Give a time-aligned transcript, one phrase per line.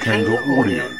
[0.00, 0.98] Panga Audio.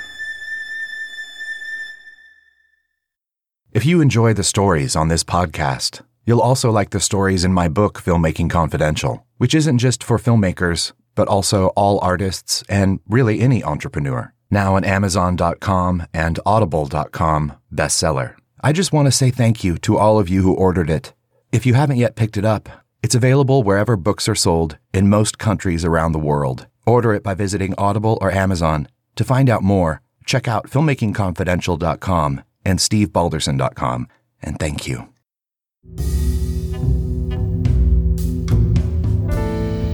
[3.73, 7.69] If you enjoy the stories on this podcast, you'll also like the stories in my
[7.69, 13.65] book, Filmmaking Confidential, which isn't just for filmmakers, but also all artists and really any
[13.65, 14.35] entrepreneur.
[14.51, 18.35] Now an Amazon.com and Audible.com bestseller.
[18.61, 21.15] I just want to say thank you to all of you who ordered it.
[21.53, 22.69] If you haven't yet picked it up,
[23.03, 26.67] it's available wherever books are sold in most countries around the world.
[26.87, 28.89] Order it by visiting Audible or Amazon.
[29.17, 34.09] To find out more, check out filmmakingconfidential.com and stevebalderson.com.
[34.43, 35.09] And thank you.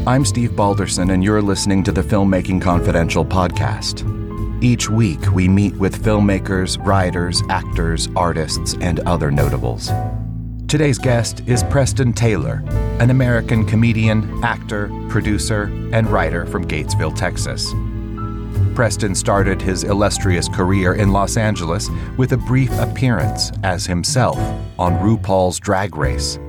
[0.08, 4.04] I'm Steve Balderson, and you're listening to the Filmmaking Confidential podcast.
[4.62, 9.90] Each week, we meet with filmmakers, writers, actors, artists, and other notables.
[10.68, 12.64] Today's guest is Preston Taylor,
[12.98, 17.72] an American comedian, actor, producer, and writer from Gatesville, Texas.
[18.74, 24.38] Preston started his illustrious career in Los Angeles with a brief appearance as himself
[24.76, 26.40] on RuPaul's Drag Race.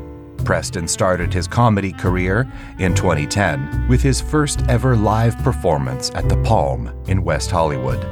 [0.43, 6.41] Preston started his comedy career in 2010 with his first ever live performance at the
[6.41, 8.03] Palm in West Hollywood.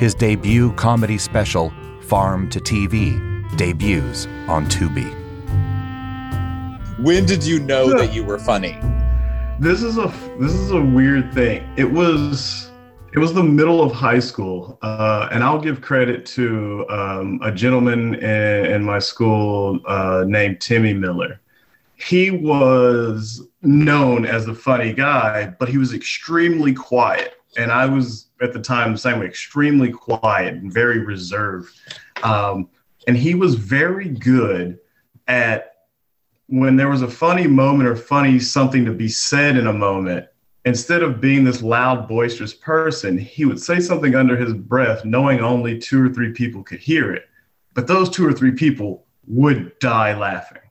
[0.00, 5.16] His debut comedy special, Farm to TV, debuts on Tubi.
[6.98, 8.78] When did you know that you were funny?
[9.58, 11.66] This is a this is a weird thing.
[11.76, 12.70] It was
[13.12, 17.50] it was the middle of high school, uh, and I'll give credit to um, a
[17.50, 21.40] gentleman in, in my school uh, named Timmy Miller.
[21.96, 28.28] He was known as a funny guy, but he was extremely quiet, and I was
[28.40, 31.68] at the time the same way, extremely quiet and very reserved.
[32.22, 32.68] Um,
[33.06, 34.78] and he was very good
[35.26, 35.74] at
[36.46, 40.26] when there was a funny moment or funny something to be said in a moment
[40.64, 45.40] instead of being this loud boisterous person he would say something under his breath knowing
[45.40, 47.26] only two or three people could hear it.
[47.74, 50.62] But those two or three people would die laughing.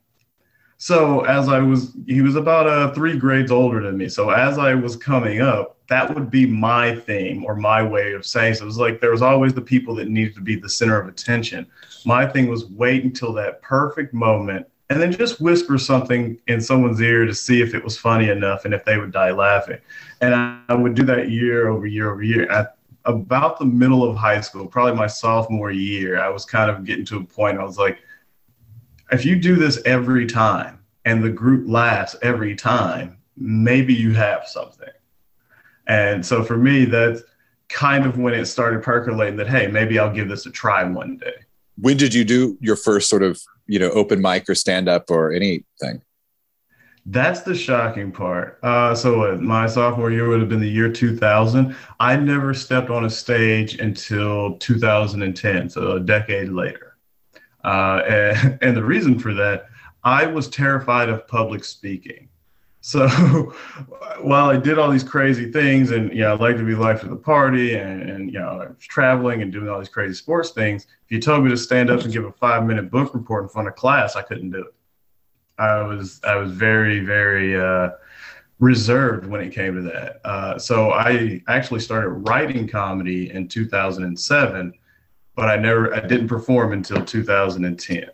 [0.76, 4.08] So as i was he was about uh, three grades older than me.
[4.08, 8.24] So as i was coming up that would be my theme or my way of
[8.24, 10.68] saying so it was like there was always the people that needed to be the
[10.68, 11.66] center of attention
[12.06, 17.00] my thing was wait until that perfect moment and then just whisper something in someone's
[17.00, 19.78] ear to see if it was funny enough and if they would die laughing.
[20.20, 22.50] And I, I would do that year over year over year.
[22.50, 26.84] At about the middle of high school, probably my sophomore year, I was kind of
[26.84, 27.58] getting to a point.
[27.58, 28.00] I was like,
[29.12, 34.48] if you do this every time and the group laughs every time, maybe you have
[34.48, 34.88] something.
[35.86, 37.22] And so for me, that's
[37.68, 41.16] kind of when it started percolating that, hey, maybe I'll give this a try one
[41.16, 41.34] day
[41.80, 45.10] when did you do your first sort of you know open mic or stand up
[45.10, 46.02] or anything?
[47.06, 48.58] That's the shocking part.
[48.62, 53.04] Uh, so my sophomore year would have been the year 2000 i never stepped on
[53.04, 56.96] a stage until 2010 so a decade later.
[57.64, 59.66] Uh, and, and the reason for that
[60.04, 62.29] i was terrified of public speaking
[62.80, 63.06] so
[64.20, 67.02] while I did all these crazy things and, you know, I like to be life
[67.02, 70.14] of the party and, and, you know, I was traveling and doing all these crazy
[70.14, 73.14] sports things, if you told me to stand up and give a five minute book
[73.14, 74.74] report in front of class, I couldn't do it.
[75.58, 77.90] I was, I was very, very, uh,
[78.60, 80.20] reserved when it came to that.
[80.24, 84.72] Uh, so I actually started writing comedy in 2007,
[85.34, 88.10] but I never, I didn't perform until 2010.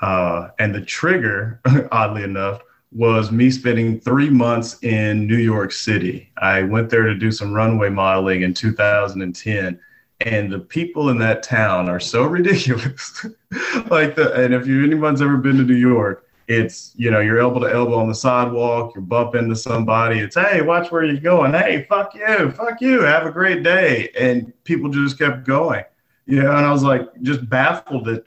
[0.00, 1.60] Uh, and the trigger,
[1.92, 2.62] oddly enough,
[2.94, 6.30] was me spending three months in New York City.
[6.38, 9.80] I went there to do some runway modeling in 2010.
[10.20, 13.26] And the people in that town are so ridiculous.
[13.90, 17.40] like the, and if you anyone's ever been to New York, it's you know you're
[17.40, 20.20] elbow to elbow on the sidewalk, you're bumping into somebody.
[20.20, 21.54] It's hey, watch where you're going.
[21.54, 23.00] Hey, fuck you, fuck you.
[23.00, 24.10] Have a great day.
[24.18, 25.84] And people just kept going.
[26.26, 28.24] You know, and I was like just baffled that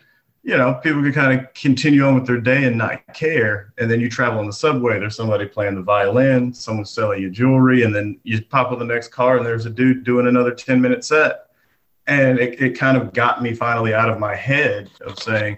[0.47, 3.73] you know, people can kind of continue on with their day and not care.
[3.77, 7.29] And then you travel on the subway, there's somebody playing the violin, someone's selling you
[7.29, 10.55] jewelry, and then you pop on the next car and there's a dude doing another
[10.55, 11.47] 10 minute set.
[12.07, 15.57] And it, it kind of got me finally out of my head of saying,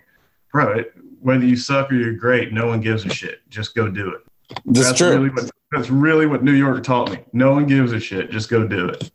[0.52, 3.48] bro, it, whether you suck or you're great, no one gives a shit.
[3.48, 4.24] Just go do it.
[4.66, 5.10] That's, that's true.
[5.10, 7.20] Really what, that's really what New York taught me.
[7.32, 8.32] No one gives a shit.
[8.32, 9.12] Just go do it.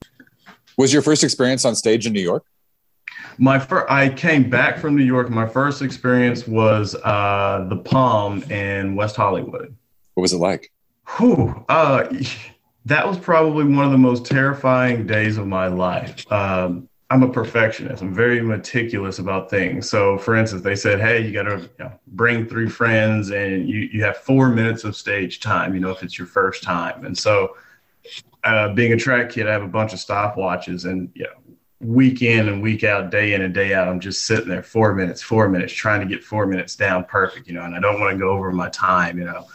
[0.76, 2.44] Was your first experience on stage in New York?
[3.38, 5.30] My first, I came back from New York.
[5.30, 9.74] My first experience was uh, the Palm in West Hollywood.
[10.14, 10.72] What was it like?
[11.16, 12.06] Whew, uh,
[12.86, 16.30] that was probably one of the most terrifying days of my life.
[16.32, 18.02] Um, I'm a perfectionist.
[18.02, 19.88] I'm very meticulous about things.
[19.88, 23.68] So, for instance, they said, "Hey, you got to you know, bring three friends, and
[23.68, 25.74] you you have four minutes of stage time.
[25.74, 27.56] You know, if it's your first time." And so,
[28.42, 31.30] uh, being a track kid, I have a bunch of stopwatches, and you know,
[31.84, 34.94] week in and week out, day in and day out, I'm just sitting there four
[34.94, 38.00] minutes, four minutes, trying to get four minutes down perfect, you know, and I don't
[38.00, 39.46] want to go over my time, you know.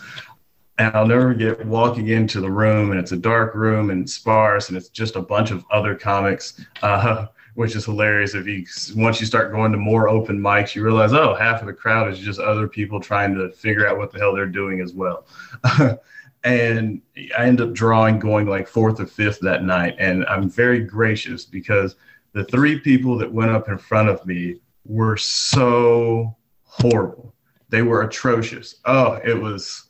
[0.78, 4.70] And I'll never get walking into the room, and it's a dark room and sparse,
[4.70, 8.36] and it's just a bunch of other comics, uh, which is hilarious.
[8.36, 8.66] If you
[8.96, 12.12] once you start going to more open mics, you realize, oh, half of the crowd
[12.12, 15.26] is just other people trying to figure out what the hell they're doing as well.
[16.46, 17.02] and
[17.38, 21.44] I end up drawing going like fourth or fifth that night, and I'm very gracious
[21.44, 21.96] because
[22.34, 27.34] the three people that went up in front of me were so horrible.
[27.70, 28.76] They were atrocious.
[28.86, 29.86] Oh, it was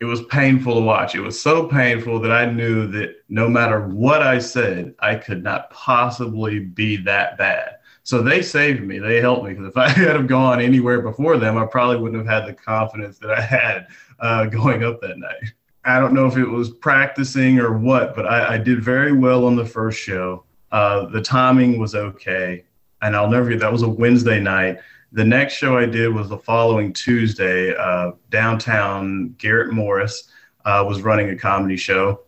[0.00, 1.14] it was painful to watch.
[1.14, 5.42] It was so painful that I knew that no matter what I said, I could
[5.42, 7.76] not possibly be that bad.
[8.02, 8.98] So they saved me.
[8.98, 12.26] They helped me because if I had have gone anywhere before them, I probably wouldn't
[12.26, 13.86] have had the confidence that I had
[14.20, 15.52] uh, going up that night.
[15.86, 19.46] I don't know if it was practicing or what, but I, I did very well
[19.46, 20.43] on the first show.
[20.74, 22.64] Uh, the timing was okay,
[23.00, 23.44] and I'll never.
[23.44, 24.80] forget That was a Wednesday night
[25.14, 27.74] the next show I did was the following Tuesday.
[27.74, 30.28] Uh, downtown, Garrett Morris
[30.64, 32.22] uh, was running a comedy show,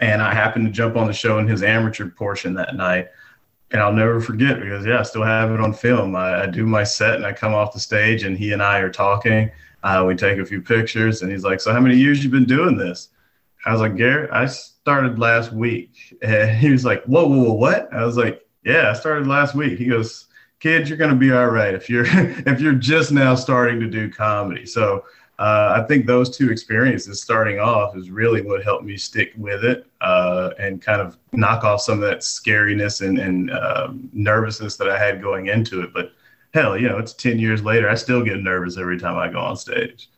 [0.00, 3.08] and I happened to jump on the show in his amateur portion that night.
[3.70, 6.16] And I'll never forget because yeah, I still have it on film.
[6.16, 8.80] I, I do my set and I come off the stage and he and I
[8.80, 9.50] are talking.
[9.84, 12.44] Uh, we take a few pictures and he's like, "So how many years you been
[12.44, 13.10] doing this?"
[13.64, 14.46] I was like, "Garrett, I
[14.82, 18.90] started last week." And he was like, "Whoa, whoa, whoa, what?" I was like, "Yeah,
[18.90, 20.26] I started last week." He goes,
[20.62, 23.88] kids, you're going to be all right if you're if you're just now starting to
[23.88, 24.64] do comedy.
[24.64, 25.04] So
[25.40, 29.64] uh, I think those two experiences starting off is really what helped me stick with
[29.64, 34.76] it uh, and kind of knock off some of that scariness and, and uh, nervousness
[34.76, 35.92] that I had going into it.
[35.92, 36.12] But
[36.54, 37.88] hell, you know, it's 10 years later.
[37.88, 40.11] I still get nervous every time I go on stage.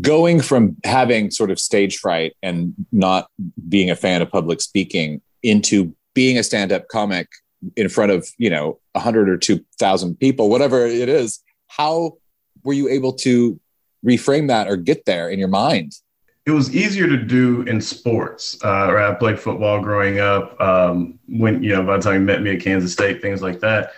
[0.00, 3.30] Going from having sort of stage fright and not
[3.68, 7.28] being a fan of public speaking into being a stand up comic
[7.76, 11.40] in front of you know a hundred or two thousand people, whatever it is.
[11.68, 12.18] How
[12.64, 13.58] were you able to
[14.04, 15.92] reframe that or get there in your mind?
[16.46, 18.58] It was easier to do in sports.
[18.64, 20.58] Uh, I played football growing up.
[20.60, 23.60] Um, when you know, by the time you met me at Kansas State, things like
[23.60, 23.92] that.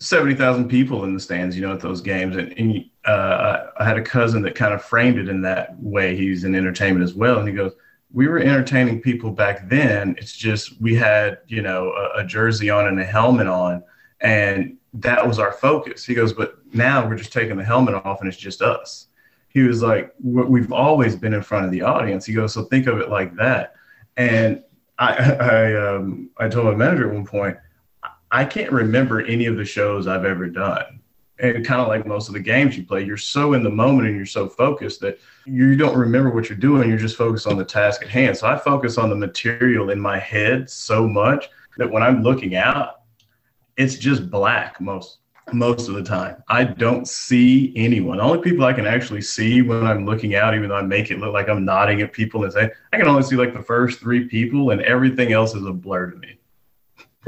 [0.00, 3.84] Seventy thousand people in the stands, you know, at those games, and, and uh, I
[3.84, 6.16] had a cousin that kind of framed it in that way.
[6.16, 7.72] He's in entertainment as well, and he goes,
[8.12, 10.14] we were entertaining people back then.
[10.18, 13.82] It's just we had, you know, a, a, jersey on and a helmet on,
[14.20, 16.04] and that was our focus.
[16.04, 19.08] He goes, but now we're just taking the helmet off and it's just us.
[19.48, 22.24] He was like, we've always been in front of the audience.
[22.24, 23.74] He goes, so think of it like that.
[24.16, 24.62] And
[24.98, 27.56] I, I, um, I told my manager at one point,
[28.30, 31.00] I can't remember any of the shows I've ever done
[31.40, 34.08] and kind of like most of the games you play, you're so in the moment
[34.08, 36.88] and you're so focused that you don't remember what you're doing.
[36.88, 38.36] You're just focused on the task at hand.
[38.36, 42.56] So I focus on the material in my head so much that when I'm looking
[42.56, 43.02] out,
[43.76, 45.18] it's just black most
[45.52, 46.42] most of the time.
[46.48, 48.18] I don't see anyone.
[48.18, 51.10] The only people I can actually see when I'm looking out, even though I make
[51.10, 53.62] it look like I'm nodding at people and say, I can only see like the
[53.62, 56.37] first three people, and everything else is a blur to me.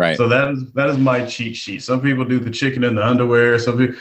[0.00, 0.16] Right.
[0.16, 1.82] So that is that is my cheat sheet.
[1.82, 3.58] Some people do the chicken in the underwear.
[3.58, 3.96] Some people,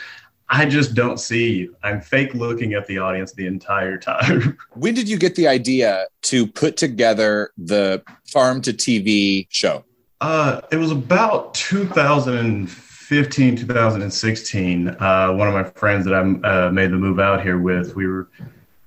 [0.47, 1.75] I just don't see you.
[1.83, 4.57] I'm fake looking at the audience the entire time.
[4.75, 9.83] when did you get the idea to put together the farm to TV show?
[10.21, 14.87] Uh, it was about 2015, 2016.
[14.87, 18.07] Uh, one of my friends that I uh, made the move out here with, we
[18.07, 18.29] were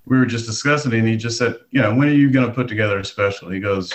[0.07, 2.49] we were just discussing it, and he just said, you know, when are you going
[2.49, 3.51] to put together a special?
[3.51, 3.93] He goes,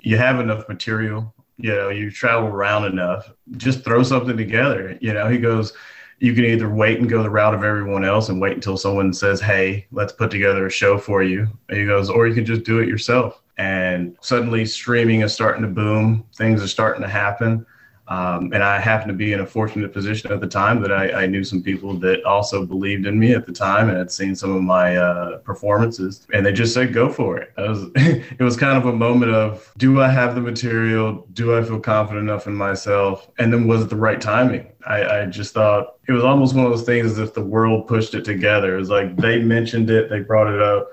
[0.00, 4.98] you have enough material you know, you travel around enough, just throw something together.
[5.00, 5.72] You know, he goes,
[6.18, 9.12] you can either wait and go the route of everyone else and wait until someone
[9.12, 11.46] says, Hey, let's put together a show for you.
[11.68, 13.42] And he goes, or you can just do it yourself.
[13.58, 16.26] And suddenly streaming is starting to boom.
[16.34, 17.66] Things are starting to happen.
[18.08, 21.24] Um, and I happened to be in a fortunate position at the time that I,
[21.24, 24.36] I, knew some people that also believed in me at the time and had seen
[24.36, 28.56] some of my uh, performances, and they just said, "Go for it." Was, it was
[28.56, 31.26] kind of a moment of, "Do I have the material?
[31.32, 34.70] Do I feel confident enough in myself?" And then was it the right timing?
[34.86, 37.88] I, I just thought it was almost one of those things as if the world
[37.88, 38.76] pushed it together.
[38.76, 40.86] It was like they mentioned it, they brought it up.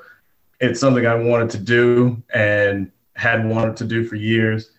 [0.60, 4.72] It's something I wanted to do and had wanted to do for years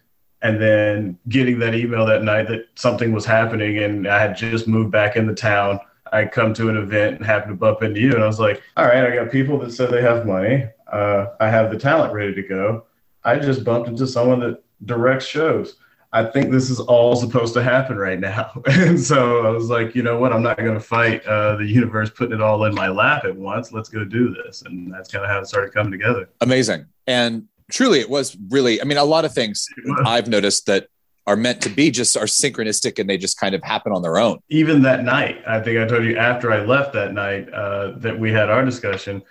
[0.45, 4.69] and then getting that email that night that something was happening and I had just
[4.69, 5.81] moved back into town.
[6.13, 8.63] I come to an event and happened to bump into you, and I was like,
[8.77, 10.69] "All right, I got people that said they have money.
[10.93, 12.85] Uh, I have the talent ready to go.
[13.25, 15.77] I just bumped into someone that directs shows.
[16.13, 19.97] I think this is all supposed to happen right now." and so I was like,
[19.97, 20.33] "You know what?
[20.33, 23.35] I'm not going to fight uh, the universe putting it all in my lap at
[23.35, 23.73] once.
[23.73, 26.29] Let's go do this." And that's kind of how it started coming together.
[26.43, 26.85] Amazing.
[27.07, 28.81] And Truly, it was really.
[28.81, 29.67] I mean, a lot of things
[30.05, 30.89] I've noticed that
[31.27, 34.19] are meant to be just are synchronistic and they just kind of happen on their
[34.19, 34.39] own.
[34.51, 38.19] Even that night, I think I told you after I left that night uh, that
[38.19, 39.23] we had our discussion.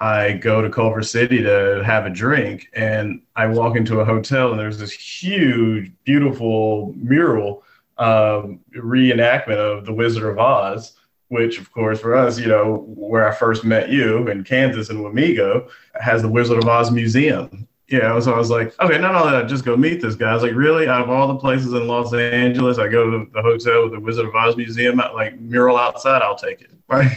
[0.00, 4.50] I go to Culver City to have a drink, and I walk into a hotel,
[4.50, 7.62] and there's this huge, beautiful mural
[7.98, 10.96] um, reenactment of The Wizard of Oz.
[11.28, 14.98] Which, of course, for us, you know, where I first met you in Kansas and
[14.98, 15.66] Wamego,
[15.98, 19.48] has the Wizard of Oz Museum yeah, so I was like, okay, not only that,
[19.48, 20.30] just go meet this guy.
[20.30, 20.88] I was like, really?
[20.88, 24.00] Out of all the places in Los Angeles, I go to the hotel with the
[24.00, 26.70] Wizard of Oz museum, like mural outside, I'll take it.
[26.88, 27.10] Right?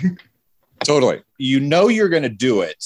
[0.85, 1.21] Totally.
[1.37, 2.81] You know you're going to do it,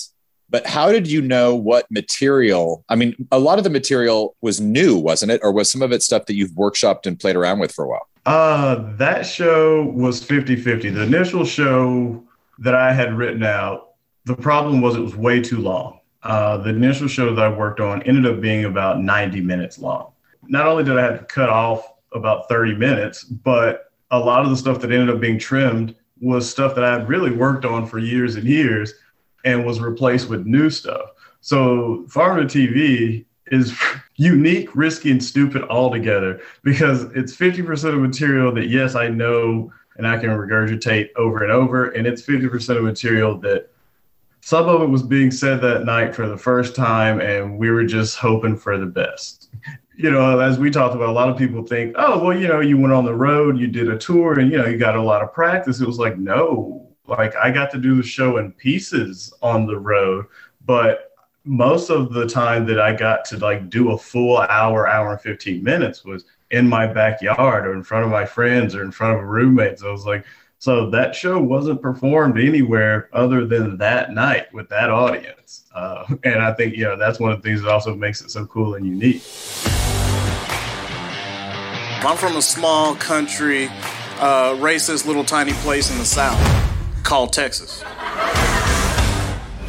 [0.49, 2.83] but how did you know what material?
[2.89, 5.39] I mean, a lot of the material was new, wasn't it?
[5.43, 7.89] Or was some of it stuff that you've workshopped and played around with for a
[7.89, 8.07] while?
[8.25, 10.89] Uh, that show was 50 50.
[10.89, 12.23] The initial show
[12.57, 13.89] that I had written out,
[14.25, 17.79] the problem was it was way too long uh, the initial show that I worked
[17.79, 20.11] on ended up being about 90 minutes long.
[20.47, 24.49] Not only did I have to cut off about 30 minutes, but a lot of
[24.49, 27.85] the stuff that ended up being trimmed was stuff that I had really worked on
[27.85, 28.93] for years and years
[29.45, 31.11] and was replaced with new stuff.
[31.41, 33.77] So Farm to TV is
[34.15, 40.07] unique, risky, and stupid altogether because it's 50% of material that, yes, I know and
[40.07, 41.89] I can regurgitate over and over.
[41.89, 43.69] And it's 50% of material that
[44.49, 47.83] some of it was being said that night for the first time, and we were
[47.83, 49.51] just hoping for the best.
[49.95, 52.59] You know, as we talked about, a lot of people think, oh, well, you know,
[52.59, 55.01] you went on the road, you did a tour, and, you know, you got a
[55.03, 55.81] lot of practice.
[55.81, 59.77] It was like, no, like I got to do the show in pieces on the
[59.77, 60.25] road,
[60.65, 61.11] but
[61.45, 65.21] most of the time that I got to like do a full hour, hour and
[65.21, 69.19] 15 minutes was in my backyard or in front of my friends or in front
[69.19, 69.83] of roommates.
[69.83, 70.25] I was like,
[70.59, 75.63] so that show wasn't performed anywhere other than that night with that audience.
[75.73, 78.29] Uh, and I think, you know, that's one of the things that also makes it
[78.29, 79.23] so cool and unique.
[82.01, 83.67] I'm from a small country,
[84.19, 86.37] uh, racist little tiny place in the South
[87.03, 87.81] called Texas.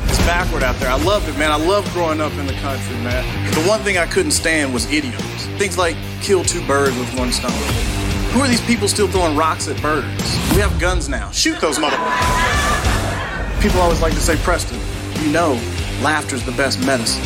[0.04, 0.90] It's backward out there.
[0.90, 1.52] I loved it, man.
[1.52, 3.54] I loved growing up in the country, man.
[3.54, 5.46] The one thing I couldn't stand was idioms.
[5.56, 8.09] Things like kill two birds with one stone.
[8.32, 10.06] Who are these people still throwing rocks at birds?
[10.54, 11.32] We have guns now.
[11.32, 13.60] Shoot those motherfuckers.
[13.60, 14.78] People always like to say, Preston,
[15.24, 15.54] you know,
[16.00, 17.24] laughter's the best medicine.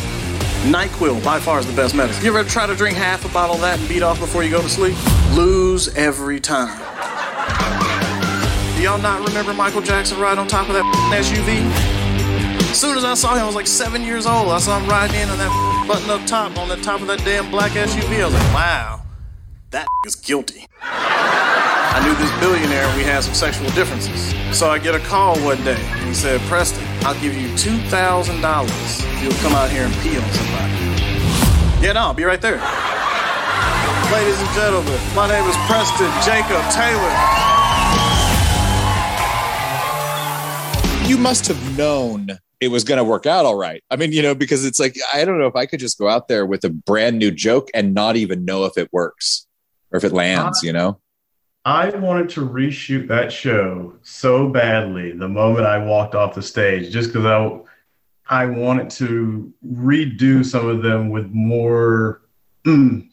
[0.71, 2.25] NyQuil by far is the best medicine.
[2.25, 4.49] You ever try to drink half a bottle of that and beat off before you
[4.49, 4.97] go to sleep?
[5.35, 6.75] Lose every time.
[8.75, 10.83] Do y'all not remember Michael Jackson ride on top of that
[11.13, 12.71] SUV?
[12.71, 14.47] As soon as I saw him, I was like seven years old.
[14.47, 17.19] I saw him riding in on that button up top on the top of that
[17.19, 18.21] damn black SUV.
[18.21, 19.05] I was like, wow
[19.75, 20.67] that is guilty.
[20.87, 24.35] I knew this billionaire we had some sexual differences.
[24.57, 28.65] So I get a call one day and he said, Preston, I'll give you $2,000
[28.67, 30.73] if you'll come out here and pee on somebody.
[31.81, 32.59] Yeah, no, I'll be right there.
[34.11, 37.15] Ladies and gentlemen, my name is Preston Jacob Taylor.
[41.07, 42.27] You must have known
[42.59, 43.83] it was going to work out all right.
[43.89, 46.09] I mean, you know, because it's like, I don't know if I could just go
[46.09, 49.45] out there with a brand new joke and not even know if it works
[49.95, 50.99] or if it lands, I, you know?
[51.63, 56.91] I wanted to reshoot that show so badly the moment I walked off the stage,
[56.91, 62.21] just because I I wanted to redo some of them with more.
[62.65, 63.09] Mm,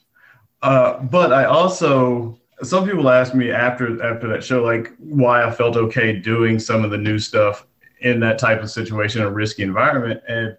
[0.62, 5.50] uh, but I also some people asked me after after that show like why I
[5.52, 7.66] felt okay doing some of the new stuff
[8.00, 10.56] in that type of situation, a risky environment, and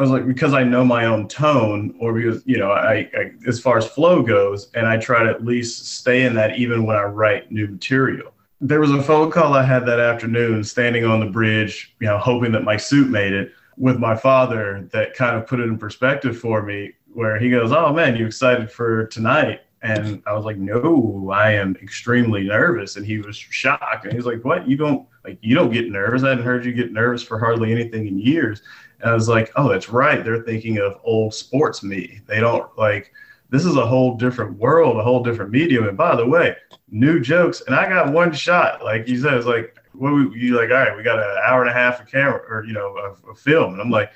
[0.00, 3.32] I was like, because I know my own tone, or because you know, I, I,
[3.46, 6.86] as far as flow goes, and I try to at least stay in that even
[6.86, 8.32] when I write new material.
[8.62, 12.16] There was a phone call I had that afternoon, standing on the bridge, you know,
[12.16, 14.88] hoping that my suit made it with my father.
[14.90, 18.24] That kind of put it in perspective for me, where he goes, "Oh man, you
[18.24, 23.36] excited for tonight?" And I was like, "No, I am extremely nervous." And he was
[23.36, 24.66] shocked, and he's like, "What?
[24.66, 26.22] You don't like you don't get nervous?
[26.22, 28.62] I hadn't heard you get nervous for hardly anything in years."
[29.00, 30.24] And I was like, oh, that's right.
[30.24, 32.20] They're thinking of old sports me.
[32.26, 33.12] They don't like
[33.50, 35.88] this is a whole different world, a whole different medium.
[35.88, 36.56] And by the way,
[36.88, 37.62] new jokes.
[37.66, 38.84] And I got one shot.
[38.84, 41.62] Like you said, it's like, what we, you like, all right, we got an hour
[41.62, 43.72] and a half of camera or, you know, a, a film.
[43.72, 44.12] And I'm like,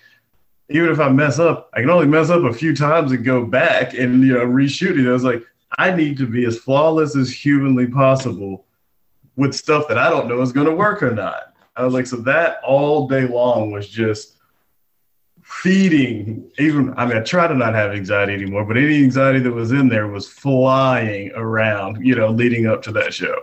[0.70, 3.44] even if I mess up, I can only mess up a few times and go
[3.44, 5.08] back and, you know, reshoot it.
[5.08, 5.42] I was like,
[5.78, 8.66] I need to be as flawless as humanly possible
[9.36, 11.54] with stuff that I don't know is going to work or not.
[11.76, 14.33] I was like, so that all day long was just
[15.44, 19.52] feeding even i mean i try to not have anxiety anymore but any anxiety that
[19.52, 23.36] was in there was flying around you know leading up to that show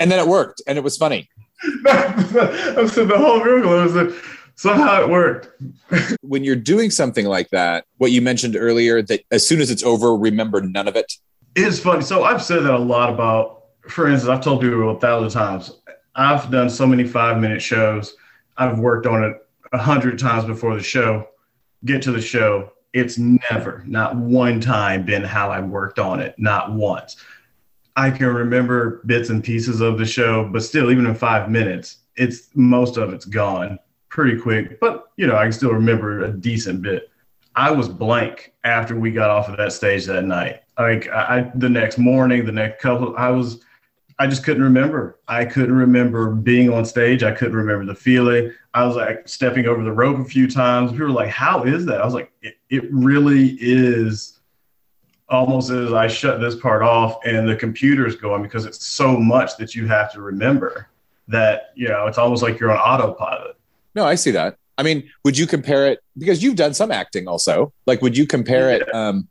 [0.00, 1.28] and then it worked and it was funny
[1.86, 4.10] i said the whole room was like,
[4.56, 5.48] somehow it worked.
[6.22, 9.82] when you're doing something like that, what you mentioned earlier, that as soon as it's
[9.82, 11.12] over, remember none of it.
[11.54, 12.02] It's funny.
[12.02, 15.72] So I've said that a lot about, for instance, I've told people a thousand times.
[16.14, 18.16] I've done so many five minute shows.
[18.56, 19.36] I've worked on it
[19.72, 21.28] a hundred times before the show.
[21.84, 22.72] Get to the show.
[22.92, 26.34] It's never, not one time, been how I worked on it.
[26.38, 27.16] Not once.
[27.96, 31.98] I can remember bits and pieces of the show, but still, even in five minutes,
[32.16, 34.78] it's most of it's gone pretty quick.
[34.80, 37.10] But you know, I can still remember a decent bit.
[37.56, 40.62] I was blank after we got off of that stage that night.
[40.78, 43.60] Like I, the next morning, the next couple, I was,
[44.18, 45.18] I just couldn't remember.
[45.26, 47.22] I couldn't remember being on stage.
[47.22, 48.52] I couldn't remember the feeling.
[48.72, 50.92] I was like stepping over the rope a few times.
[50.92, 54.34] People were like, "How is that?" I was like, "It, it really is."
[55.28, 59.56] almost as I shut this part off and the computer's going because it's so much
[59.56, 60.88] that you have to remember
[61.28, 63.56] that, you know, it's almost like you're on autopilot.
[63.94, 64.58] No, I see that.
[64.76, 67.72] I mean, would you compare it because you've done some acting also?
[67.86, 68.76] Like, would you compare yeah.
[68.76, 69.28] it um,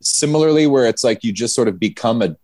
[0.00, 2.36] similarly where it's like you just sort of become a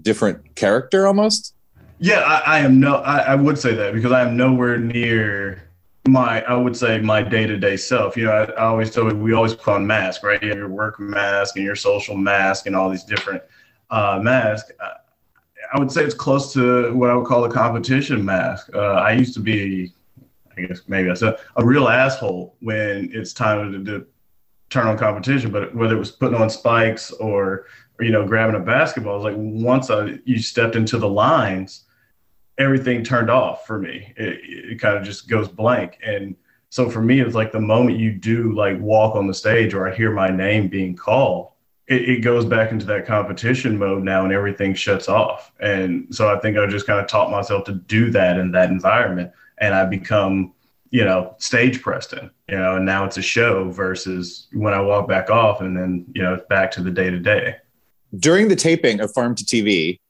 [0.00, 1.54] different character almost?
[1.98, 5.68] Yeah, I, I am no, I, I would say that because I am nowhere near
[6.06, 8.16] my I would say my day to day self.
[8.16, 10.42] You know, I, I, always tell you we always put on mask, right?
[10.42, 13.42] You have your work mask and your social mask and all these different
[13.90, 14.72] uh, masks.
[15.72, 18.68] I, would say it's close to what I would call a competition mask.
[18.74, 19.92] Uh, I used to be,
[20.56, 24.06] I guess maybe I said a real asshole when it's time to, to
[24.70, 27.66] turn on competition, but whether it was putting on spikes or
[28.02, 31.84] you know grabbing a basketball, it's like once I, you stepped into the lines
[32.58, 34.12] everything turned off for me.
[34.16, 34.40] It,
[34.72, 35.98] it kind of just goes blank.
[36.04, 36.36] And
[36.70, 39.88] so for me, it's like the moment you do like walk on the stage or
[39.88, 41.50] I hear my name being called,
[41.86, 45.52] it, it goes back into that competition mode now and everything shuts off.
[45.60, 48.70] And so I think I just kind of taught myself to do that in that
[48.70, 49.32] environment.
[49.58, 50.52] And I become,
[50.90, 55.08] you know, stage Preston, you know, and now it's a show versus when I walk
[55.08, 57.56] back off and then, you know, back to the day to day.
[58.16, 60.00] During the taping of Farm to TV,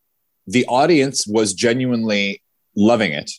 [0.47, 2.43] the audience was genuinely
[2.77, 3.31] loving it.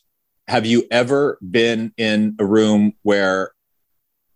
[0.47, 3.51] Have you ever been in a room where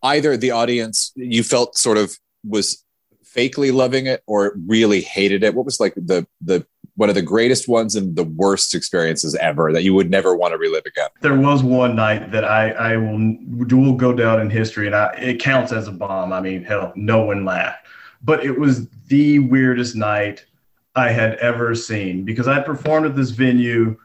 [0.03, 2.83] either the audience you felt sort of was
[3.23, 5.53] fakely loving it or really hated it?
[5.53, 9.71] What was like the the one of the greatest ones and the worst experiences ever
[9.71, 11.09] that you would never want to relive again?
[11.21, 15.13] There was one night that I I will will go down in history, and I,
[15.13, 16.33] it counts as a bomb.
[16.33, 17.85] I mean, hell, no one laughed,
[18.23, 20.45] but it was the weirdest night
[20.95, 23.97] I had ever seen because I performed at this venue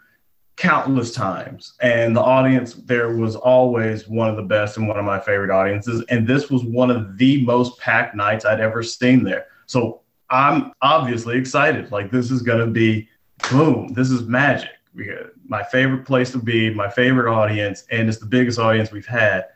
[0.56, 5.04] countless times and the audience there was always one of the best and one of
[5.04, 9.24] my favorite audiences and this was one of the most packed nights I'd ever seen
[9.24, 9.46] there.
[9.66, 11.90] So I'm obviously excited.
[11.90, 13.08] Like this is going to be
[13.50, 14.70] boom, this is magic.
[15.46, 19.46] My favorite place to be, my favorite audience and it's the biggest audience we've had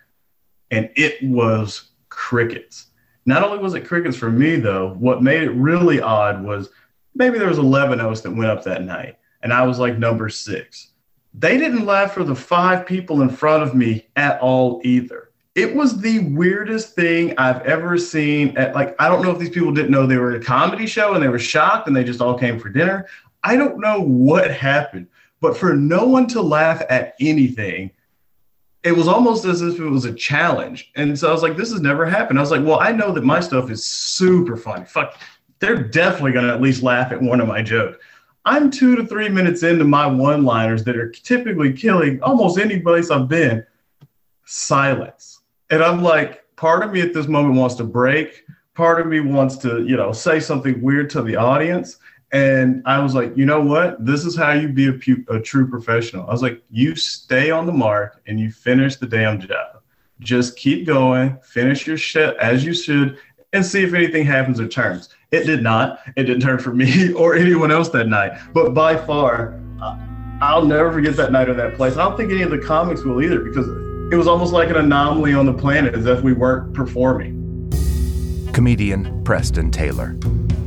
[0.70, 2.85] and it was crickets.
[3.26, 6.70] Not only was it crickets for me though, what made it really odd was
[7.14, 9.98] maybe there was 11 of us that went up that night and I was like
[9.98, 10.92] number six.
[11.34, 15.30] They didn't laugh for the five people in front of me at all either.
[15.54, 18.56] It was the weirdest thing I've ever seen.
[18.56, 21.14] At, like, I don't know if these people didn't know they were a comedy show
[21.14, 23.06] and they were shocked and they just all came for dinner.
[23.42, 25.08] I don't know what happened,
[25.40, 27.90] but for no one to laugh at anything,
[28.86, 30.92] it was almost as if it was a challenge.
[30.94, 32.38] And so I was like, this has never happened.
[32.38, 34.84] I was like, well, I know that my stuff is super funny.
[34.84, 35.18] Fuck,
[35.58, 37.98] they're definitely going to at least laugh at one of my jokes.
[38.44, 42.78] I'm two to three minutes into my one liners that are typically killing almost any
[42.78, 43.66] place I've been.
[44.44, 45.40] Silence.
[45.70, 48.44] And I'm like, part of me at this moment wants to break.
[48.74, 51.98] Part of me wants to, you know, say something weird to the audience.
[52.32, 54.04] And I was like, you know what?
[54.04, 56.26] This is how you be a, pu- a true professional.
[56.26, 59.80] I was like, you stay on the mark and you finish the damn job.
[60.20, 63.18] Just keep going, finish your shit as you should,
[63.52, 65.10] and see if anything happens or turns.
[65.30, 66.00] It did not.
[66.16, 68.38] It didn't turn for me or anyone else that night.
[68.52, 69.60] But by far,
[70.40, 71.96] I'll never forget that night or that place.
[71.96, 73.68] I don't think any of the comics will either because
[74.12, 77.34] it was almost like an anomaly on the planet as if we weren't performing.
[78.52, 80.16] Comedian Preston Taylor.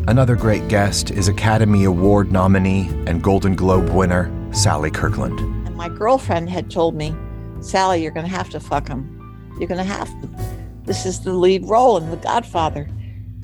[0.07, 5.39] Another great guest is Academy Award nominee and Golden Globe winner Sally Kirkland.
[5.67, 7.15] And my girlfriend had told me,
[7.61, 9.51] Sally, you're going to have to fuck him.
[9.59, 10.29] You're going to have to.
[10.83, 12.89] This is the lead role in The Godfather.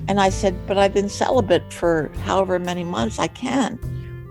[0.07, 3.77] And I said, But I've been celibate for however many months I can.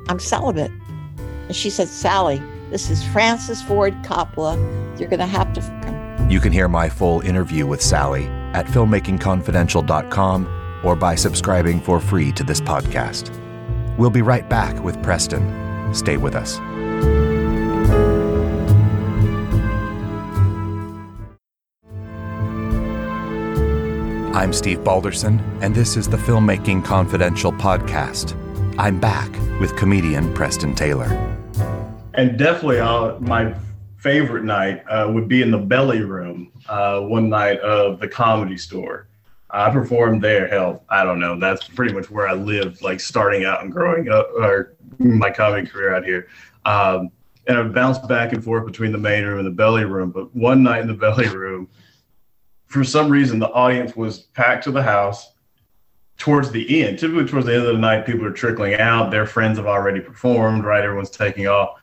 [0.09, 0.73] I'm celibate.
[1.19, 4.57] And she said, Sally, this is Francis Ford Coppola.
[4.99, 6.31] You're going to have to fuck him.
[6.31, 12.31] You can hear my full interview with Sally at filmmakingconfidential.com or by subscribing for free
[12.33, 13.31] to this podcast.
[13.97, 15.95] We'll be right back with Preston.
[15.95, 16.59] Stay with us.
[24.35, 28.37] I'm Steve Balderson, and this is the Filmmaking Confidential podcast.
[28.79, 31.07] I'm back with comedian Preston Taylor.
[32.15, 33.55] And definitely, uh, my
[33.97, 38.57] favorite night uh, would be in the belly room uh, one night of the comedy
[38.59, 39.09] store.
[39.55, 40.49] I performed there.
[40.49, 41.39] Hell, I don't know.
[41.39, 45.67] That's pretty much where I lived, like starting out and growing up, or my comedy
[45.67, 46.27] career out here.
[46.65, 47.11] Um,
[47.47, 50.11] and I bounced back and forth between the main room and the belly room.
[50.11, 51.69] But one night in the belly room,
[52.67, 55.35] for some reason, the audience was packed to the house
[56.19, 56.99] towards the end.
[56.99, 59.13] Typically, towards the end of the night, people are trickling out.
[59.13, 60.83] Their friends have already performed, right?
[60.83, 61.81] Everyone's taking off.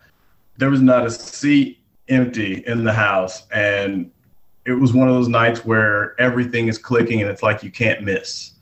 [0.57, 1.79] There was not a seat
[2.09, 3.47] empty in the house.
[3.53, 4.11] And
[4.65, 8.03] it was one of those nights where everything is clicking and it's like you can't
[8.03, 8.53] miss.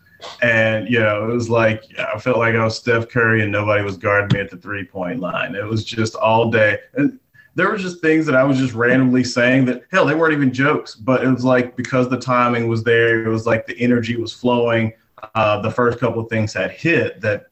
[0.41, 3.83] And, you know, it was like I felt like I was Steph Curry and nobody
[3.83, 5.55] was guarding me at the three point line.
[5.55, 6.79] It was just all day.
[6.93, 7.19] And
[7.55, 10.53] there was just things that I was just randomly saying that, hell, they weren't even
[10.53, 14.15] jokes, but it was like because the timing was there, it was like the energy
[14.15, 14.93] was flowing.
[15.35, 17.47] Uh, the first couple of things had hit that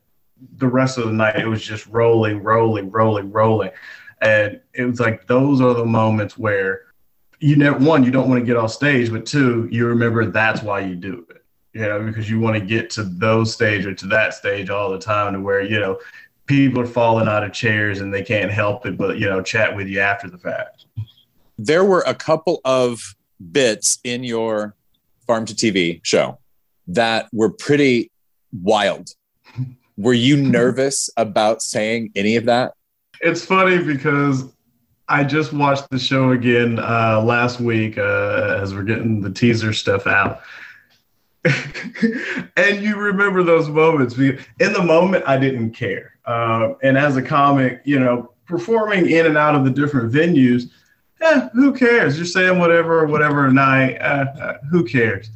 [0.57, 3.71] the rest of the night, it was just rolling, rolling, rolling, rolling.
[4.21, 6.86] And it was like those are the moments where
[7.39, 10.61] you never one, you don't want to get off stage, but two, you remember that's
[10.61, 11.37] why you do it
[11.77, 14.89] you know, because you want to get to those stage or to that stage all
[14.89, 15.99] the time to where, you know,
[16.47, 19.75] people are falling out of chairs and they can't help it, but, you know, chat
[19.75, 20.85] with you after the fact.
[21.59, 23.15] There were a couple of
[23.51, 24.75] bits in your
[25.27, 26.39] farm to TV show
[26.87, 28.09] that were pretty
[28.51, 29.09] wild.
[29.97, 32.73] Were you nervous about saying any of that?
[33.19, 34.45] It's funny because
[35.09, 39.71] I just watched the show again uh, last week uh, as we're getting the teaser
[39.71, 40.41] stuff out.
[42.57, 44.17] and you remember those moments.
[44.17, 46.15] In the moment, I didn't care.
[46.25, 50.71] Uh, and as a comic, you know, performing in and out of the different venues,
[51.21, 52.17] eh, who cares?
[52.17, 55.29] You're saying whatever, whatever night, uh, uh, who cares?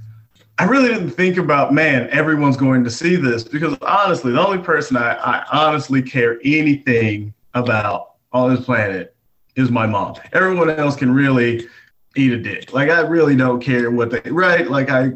[0.57, 4.59] I really didn't think about, man, everyone's going to see this because honestly, the only
[4.59, 9.10] person I, I honestly care anything about on this planet
[9.55, 10.15] is my mom.
[10.33, 11.67] Everyone else can really
[12.15, 12.73] eat a dick.
[12.73, 14.69] Like I really don't care what they right.
[14.69, 15.13] Like I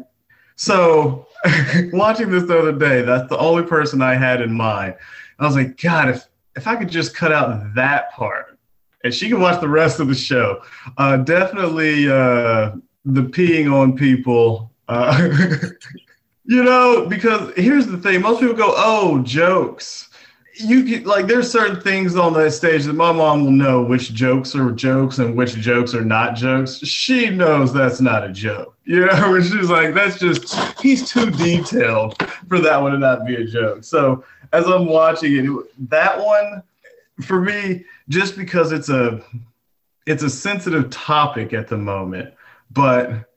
[0.56, 1.26] so
[1.92, 4.94] watching this the other day, that's the only person I had in mind.
[5.38, 8.58] I was like, God, if if I could just cut out that part
[9.04, 10.62] and she can watch the rest of the show,
[10.96, 12.72] uh, definitely uh,
[13.04, 14.72] the peeing on people.
[14.88, 15.28] Uh,
[16.44, 20.08] you know, because here's the thing: most people go, "Oh, jokes."
[20.58, 24.12] You get like there's certain things on that stage that my mom will know which
[24.12, 26.78] jokes are jokes and which jokes are not jokes.
[26.78, 28.72] She knows that's not a joke.
[28.88, 33.34] You know, she's like, that's just he's too detailed for that one to not be
[33.34, 33.82] a joke.
[33.82, 36.62] So as I'm watching it, that one
[37.22, 39.20] for me, just because it's a
[40.06, 42.32] it's a sensitive topic at the moment,
[42.70, 43.28] but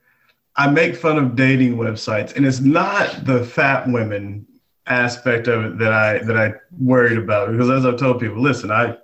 [0.55, 4.45] I make fun of dating websites, and it's not the fat women
[4.89, 8.71] aspect of it that I that I worried about because as I've told people, listen,
[8.71, 8.97] I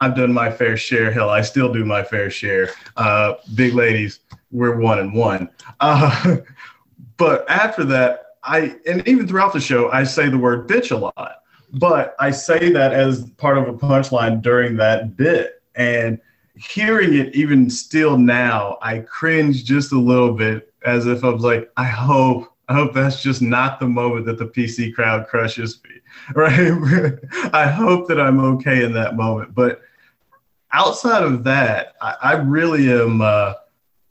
[0.00, 1.10] I've done my fair share.
[1.10, 2.70] Hell, I still do my fair share.
[2.96, 4.20] Uh, big ladies,
[4.50, 5.48] we're one and one.
[5.80, 6.36] Uh,
[7.16, 10.96] but after that, I and even throughout the show, I say the word bitch a
[10.96, 11.42] lot.
[11.72, 16.18] But I say that as part of a punchline during that bit, and
[16.56, 21.42] hearing it even still now, I cringe just a little bit as if I was
[21.42, 25.80] like, I hope I hope that's just not the moment that the PC crowd crushes
[25.84, 26.00] me,
[26.34, 27.14] right?
[27.52, 29.54] I hope that I'm okay in that moment.
[29.54, 29.82] But
[30.72, 33.20] outside of that, I, I really am.
[33.20, 33.54] Uh,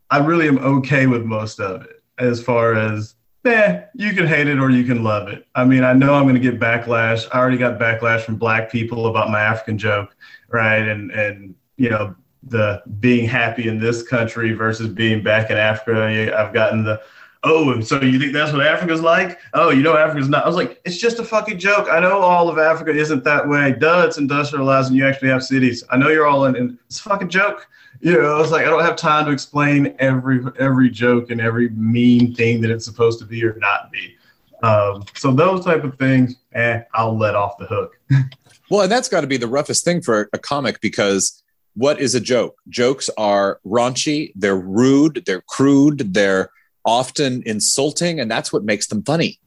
[0.10, 2.04] I really am okay with most of it.
[2.20, 5.46] As far as, eh, you can hate it or you can love it.
[5.56, 7.28] I mean, I know I'm going to get backlash.
[7.34, 10.16] I already got backlash from black people about my African joke,
[10.50, 10.88] right?
[10.88, 16.38] And and you know the being happy in this country versus being back in Africa.
[16.38, 17.02] I've gotten the
[17.46, 19.40] oh, and so you think that's what Africa's like?
[19.54, 20.44] Oh, you know Africa's not.
[20.44, 21.88] I was like, it's just a fucking joke.
[21.90, 23.74] I know all of Africa isn't that way.
[23.74, 25.84] Duh, it's industrialized and you actually have cities.
[25.90, 27.68] I know you're all in, it's a fucking joke.
[28.02, 31.40] You know, I was like I don't have time to explain every every joke and
[31.40, 34.16] every mean thing that it's supposed to be or not be.
[34.64, 38.00] Um, so those type of things, eh, I'll let off the hook.
[38.70, 41.44] well, and that's got to be the roughest thing for a comic because
[41.76, 42.58] what is a joke?
[42.70, 46.50] Jokes are raunchy, they're rude, they're crude, they're
[46.86, 49.40] often insulting, and that's what makes them funny.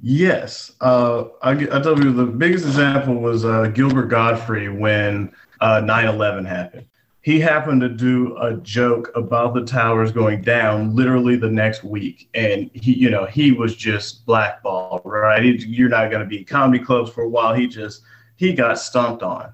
[0.00, 5.80] Yes, uh, I, I tell you the biggest example was uh, Gilbert Gottfried when uh,
[5.80, 6.86] 9/11 happened.
[7.22, 12.28] He happened to do a joke about the towers going down literally the next week,
[12.34, 15.00] and he, you know, he was just blackballed.
[15.04, 17.54] Right, he, you're not going to be in comedy clubs for a while.
[17.54, 18.02] He just
[18.36, 19.52] he got stumped on.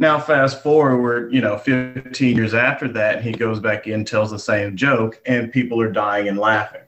[0.00, 4.38] Now, fast forward, you know, 15 years after that, he goes back in, tells the
[4.38, 6.82] same joke, and people are dying and laughing.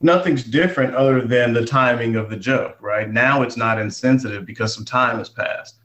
[0.00, 3.10] nothing's different other than the timing of the joke, right?
[3.10, 5.76] Now it's not insensitive because some time has passed.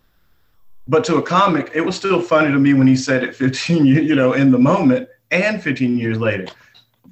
[0.87, 3.85] But to a comic, it was still funny to me when he said it 15
[3.85, 6.47] years, you know, in the moment and 15 years later.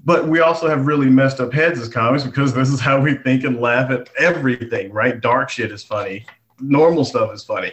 [0.04, 3.16] But we also have really messed up heads as comics because this is how we
[3.16, 5.20] think and laugh at everything, right?
[5.20, 6.26] Dark shit is funny.
[6.60, 7.72] Normal stuff is funny.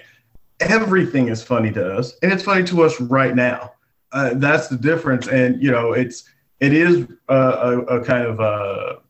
[0.61, 3.73] Everything is funny to us, and it's funny to us right now.
[4.13, 5.27] Uh, that's the difference.
[5.27, 6.25] And you know, it's
[6.61, 9.01] it is a, a, a kind of a,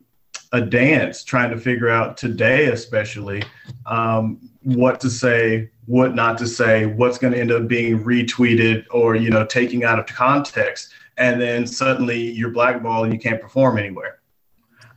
[0.51, 3.43] a, dance trying to figure out today, especially
[3.85, 8.85] um, what to say, what not to say, what's going to end up being retweeted
[8.91, 13.41] or you know taking out of context and then suddenly you're blackballed and you can't
[13.41, 14.19] perform anywhere.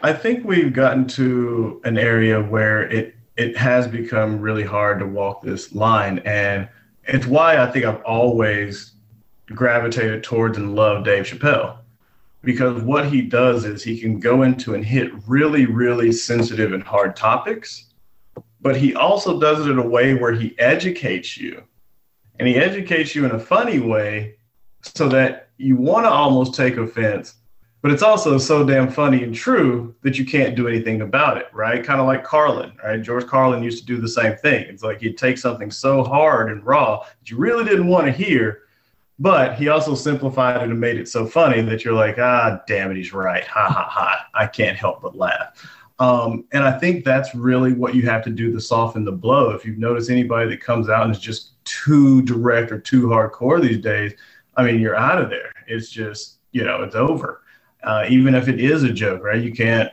[0.01, 5.07] I think we've gotten to an area where it it has become really hard to
[5.07, 6.68] walk this line, and
[7.05, 8.92] it's why I think I've always
[9.46, 11.79] gravitated towards and loved Dave Chappelle
[12.42, 16.83] because what he does is he can go into and hit really really sensitive and
[16.83, 17.88] hard topics
[18.61, 21.62] but he also does it in a way where he educates you.
[22.38, 24.37] And he educates you in a funny way
[24.83, 27.35] so that you want to almost take offense,
[27.81, 31.47] but it's also so damn funny and true that you can't do anything about it,
[31.53, 31.85] right?
[31.85, 33.01] Kind of like Carlin, right?
[33.01, 34.67] George Carlin used to do the same thing.
[34.69, 38.12] It's like he'd take something so hard and raw that you really didn't want to
[38.12, 38.62] hear,
[39.19, 42.91] but he also simplified it and made it so funny that you're like, ah, damn
[42.91, 43.45] it, he's right.
[43.45, 44.27] Ha ha ha.
[44.35, 45.64] I can't help but laugh.
[46.01, 49.51] Um, and I think that's really what you have to do to soften the blow.
[49.51, 53.61] If you've noticed anybody that comes out and is just too direct or too hardcore
[53.61, 54.14] these days,
[54.57, 55.53] I mean, you're out of there.
[55.67, 57.43] It's just, you know, it's over.
[57.83, 59.43] Uh, even if it is a joke, right?
[59.43, 59.91] You can't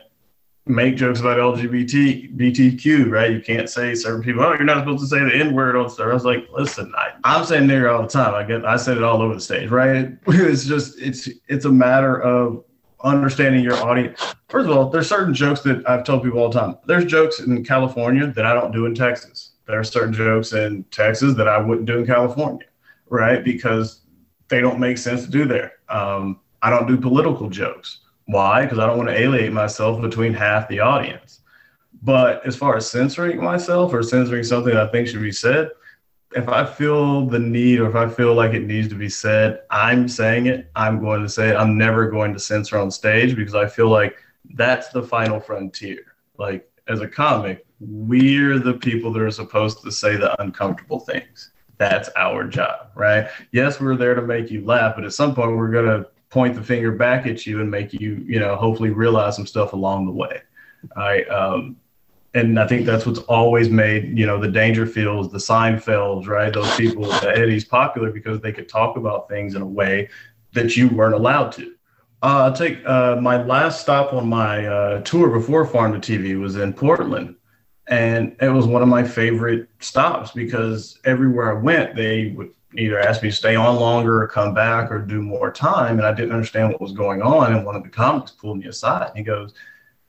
[0.66, 3.30] make jokes about LGBT, BTQ, right?
[3.30, 5.88] You can't say certain people, oh, you're not supposed to say the N word on
[5.88, 6.08] stuff.
[6.08, 8.34] I was like, listen, I, I'm saying nigger all the time.
[8.34, 10.10] I get, I said it all over the stage, right?
[10.26, 12.64] It's just, it's, it's a matter of
[13.04, 14.34] understanding your audience.
[14.48, 16.76] First of all, there's certain jokes that I've told people all the time.
[16.86, 19.52] There's jokes in California that I don't do in Texas.
[19.66, 22.66] There are certain jokes in Texas that I wouldn't do in California,
[23.08, 23.44] right?
[23.44, 24.02] Because
[24.48, 25.74] they don't make sense to do there.
[25.88, 28.00] Um, I don't do political jokes.
[28.24, 28.62] Why?
[28.62, 31.42] Because I don't want to alienate myself between half the audience.
[32.02, 35.70] But as far as censoring myself or censoring something that I think should be said,
[36.34, 39.60] if I feel the need or if I feel like it needs to be said,
[39.70, 40.68] I'm saying it.
[40.74, 41.54] I'm going to say it.
[41.54, 44.16] I'm never going to censor on stage because I feel like
[44.54, 46.16] that's the final frontier.
[46.36, 51.52] Like as a comic, we're the people that are supposed to say the uncomfortable things
[51.78, 53.28] that's our job, right?
[53.52, 56.54] Yes, we're there to make you laugh, but at some point we're going to point
[56.54, 60.04] the finger back at you and make you, you know, hopefully realize some stuff along
[60.04, 60.42] the way.
[60.94, 61.26] Right.
[61.30, 61.76] Um,
[62.34, 66.52] and I think that's what's always made, you know, the Dangerfields, the Seinfelds, right?
[66.52, 70.10] Those people, the Eddie's popular because they could talk about things in a way
[70.52, 71.74] that you weren't allowed to.
[72.22, 76.38] Uh, I'll take uh, my last stop on my uh, tour before Farm to TV
[76.38, 77.36] was in Portland.
[77.86, 82.98] And it was one of my favorite stops because everywhere I went, they would either
[82.98, 85.98] asked me to stay on longer or come back or do more time.
[85.98, 87.54] And I didn't understand what was going on.
[87.54, 89.54] And one of the comics pulled me aside and he goes,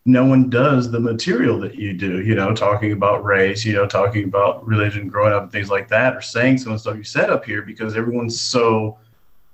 [0.06, 3.86] no one does the material that you do, you know, talking about race, you know,
[3.86, 6.98] talking about religion, growing up and things like that, or saying some of the stuff
[6.98, 8.98] you said up here because everyone's so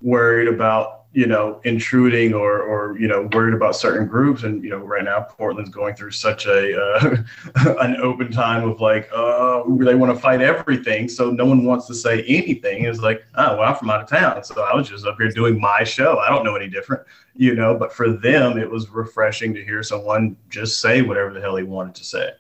[0.02, 4.44] worried about you know, intruding or, or, you know, worried about certain groups.
[4.44, 7.18] And, you know, right now Portland's going through such a, uh,
[7.82, 11.08] an open time of like, uh, they want to fight everything.
[11.08, 12.86] So no one wants to say anything.
[12.86, 14.44] It's like, oh, well, I'm from out of town.
[14.44, 16.18] So I was just up here doing my show.
[16.18, 17.04] I don't know any different,
[17.36, 21.42] you know, but for them, it was refreshing to hear someone just say whatever the
[21.42, 22.32] hell he wanted to say.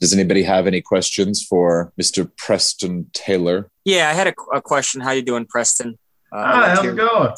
[0.00, 2.30] Does anybody have any questions for Mr.
[2.36, 3.70] Preston Taylor?
[3.84, 5.00] Yeah, I had a, a question.
[5.00, 5.96] How you doing, Preston?
[6.30, 7.32] Uh, Hi, how's it going?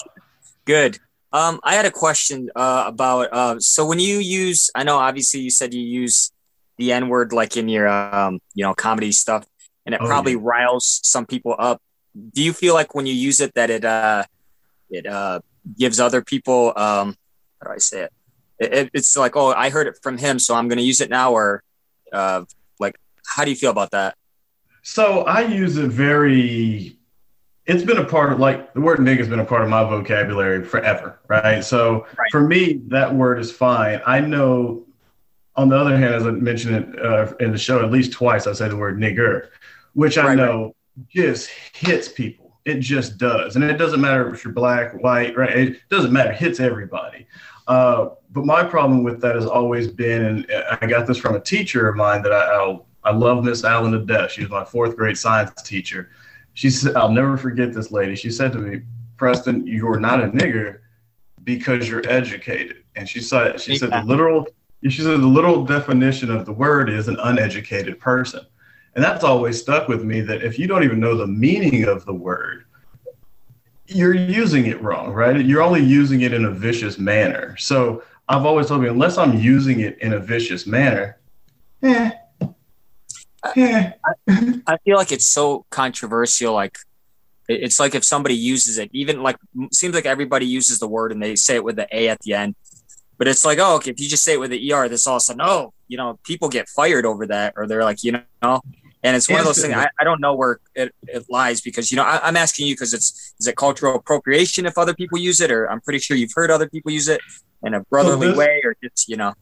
[0.65, 0.99] Good.
[1.33, 5.41] Um, I had a question uh, about uh, so when you use, I know obviously
[5.41, 6.33] you said you use
[6.79, 9.45] the N word like in your um, you know comedy stuff,
[9.85, 10.39] and it oh, probably yeah.
[10.43, 11.83] riles some people up.
[12.33, 14.25] Do you feel like when you use it that it uh,
[14.91, 15.41] it uh,
[15.77, 17.17] gives other people um,
[17.61, 18.13] how do I say it?
[18.61, 18.91] it?
[18.95, 21.33] It's like oh I heard it from him, so I'm going to use it now,
[21.33, 21.65] or
[22.13, 22.45] uh,
[22.79, 22.97] like
[23.27, 24.17] how do you feel about that?
[24.83, 26.99] So I use it very
[27.67, 29.83] it's been a part of like the word nigga has been a part of my
[29.85, 31.65] vocabulary forever, right?
[31.65, 32.31] So right.
[32.31, 34.01] for me, that word is fine.
[34.07, 34.83] I know.
[35.57, 38.49] On the other hand, as I mentioned it uh, in the show at least twice,
[38.49, 39.51] I say the word nigger,
[39.93, 41.09] which I right, know right.
[41.09, 42.59] just hits people.
[42.65, 45.57] It just does, and it doesn't matter if you're black, white, right?
[45.57, 46.33] It doesn't matter.
[46.33, 47.29] It hits everybody.
[47.69, 50.47] Uh, but my problem with that has always been, and
[50.81, 53.93] I got this from a teacher of mine that I I'll, I love Miss Allen
[53.93, 54.33] to death.
[54.33, 56.11] She was my fourth grade science teacher
[56.55, 58.15] she said, I'll never forget this lady.
[58.15, 58.83] She said to me,
[59.17, 60.81] Preston, you're not a nigger
[61.43, 62.85] because you're educated.
[62.97, 64.47] And she said, she said the literal,
[64.83, 68.41] She said the little definition of the word is an uneducated person.
[68.95, 72.05] And that's always stuck with me that if you don't even know the meaning of
[72.05, 72.65] the word,
[73.87, 75.45] you're using it wrong, right?
[75.45, 77.57] You're only using it in a vicious manner.
[77.57, 81.19] So I've always told me, unless I'm using it in a vicious manner,
[81.83, 82.13] eh.
[83.45, 86.55] I, I feel like it's so controversial.
[86.55, 86.79] Like,
[87.49, 89.37] it's like if somebody uses it, even like
[89.73, 92.35] seems like everybody uses the word and they say it with the A at the
[92.35, 92.55] end.
[93.17, 95.17] But it's like, oh, okay, if you just say it with the ER, this all
[95.17, 98.21] of a sudden, oh, you know, people get fired over that, or they're like, you
[98.43, 98.61] know,
[99.05, 101.93] and it's one of those things I, I don't know where it, it lies because
[101.93, 105.19] you know I, am asking you because it's is it cultural appropriation if other people
[105.19, 107.21] use it, or I'm pretty sure you've heard other people use it
[107.63, 109.35] in a brotherly way, or just you know.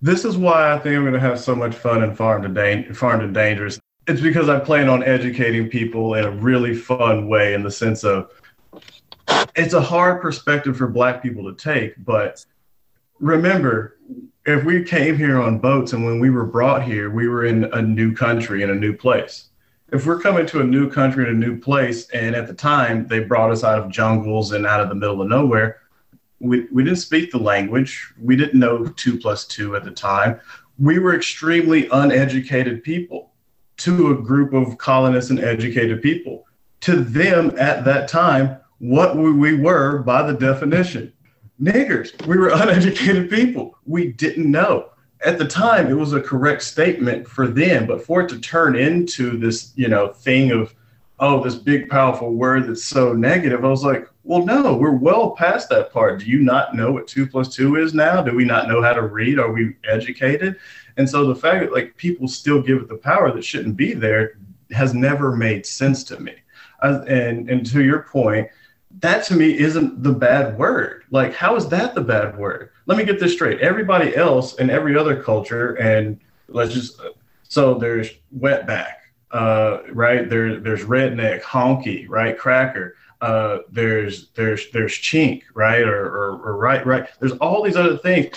[0.00, 2.48] This is why I think I'm going to have so much fun in Farm to
[2.48, 3.80] da- Farm to Dangerous.
[4.06, 8.04] It's because I plan on educating people in a really fun way, in the sense
[8.04, 8.30] of
[9.56, 12.44] it's a hard perspective for Black people to take, but
[13.18, 13.98] remember
[14.46, 17.64] if we came here on boats and when we were brought here, we were in
[17.74, 19.50] a new country in a new place.
[19.92, 23.06] If we're coming to a new country in a new place, and at the time
[23.06, 25.80] they brought us out of jungles and out of the middle of nowhere,
[26.40, 28.12] we, we didn't speak the language.
[28.20, 30.40] We didn't know two plus two at the time.
[30.78, 33.32] We were extremely uneducated people
[33.78, 36.46] to a group of colonists and educated people.
[36.82, 41.12] To them at that time, what we were by the definition
[41.60, 42.26] niggers.
[42.26, 43.76] We were uneducated people.
[43.84, 44.90] We didn't know.
[45.24, 48.76] At the time, it was a correct statement for them, but for it to turn
[48.76, 50.74] into this, you know, thing of,
[51.18, 55.30] oh, this big powerful word that's so negative, I was like, well, no, we're well
[55.30, 56.20] past that part.
[56.20, 58.20] Do you not know what two plus two is now?
[58.20, 59.38] Do we not know how to read?
[59.38, 60.56] Are we educated?
[60.98, 63.94] And so the fact that like people still give it the power that shouldn't be
[63.94, 64.36] there
[64.70, 66.34] has never made sense to me.
[66.82, 68.48] and and to your point,
[69.00, 71.04] that to me isn't the bad word.
[71.10, 72.68] Like, how is that the bad word?
[72.84, 73.60] Let me get this straight.
[73.60, 77.00] Everybody else in every other culture, and let's just
[77.44, 78.92] so there's wetback,
[79.30, 80.28] uh, right?
[80.28, 82.36] There, there's redneck, honky, right?
[82.36, 82.94] Cracker.
[83.20, 85.82] Uh, there's there's there's chink, right?
[85.82, 87.08] Or, or, or right, right.
[87.18, 88.28] There's all these other things.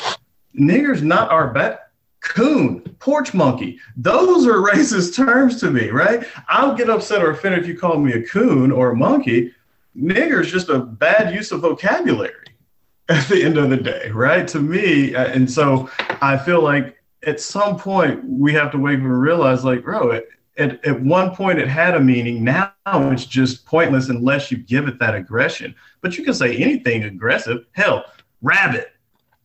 [0.60, 1.80] Niggers not our bad
[2.22, 3.80] coon, porch monkey.
[3.98, 6.26] Those are racist terms to me, right?
[6.48, 9.54] I'll get upset or offended if you call me a coon or a monkey,
[9.98, 12.34] nigger is just a bad use of vocabulary
[13.10, 14.48] at the end of the day, right?
[14.50, 15.90] To me, uh, and so
[16.22, 20.12] I feel like at some point we have to wake up and realize, like, bro,
[20.12, 20.30] it,
[20.62, 22.44] at, at one point it had a meaning.
[22.44, 25.76] Now it's just pointless unless you give it that aggression.
[26.02, 27.66] But you can say anything aggressive.
[27.74, 28.06] Hell,
[28.42, 28.94] rabbit,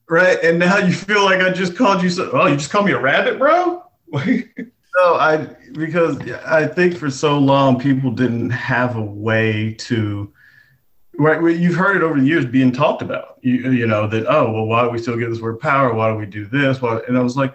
[0.09, 0.39] right?
[0.43, 2.11] And now you feel like I just called you.
[2.11, 3.85] So, oh, you just called me a rabbit, bro?
[4.99, 10.33] No, I because I think for so long people didn't have a way to
[11.19, 14.51] right you've heard it over the years being talked about you, you know that oh
[14.51, 17.01] well why do we still get this word power why do we do this why?
[17.09, 17.55] and i was like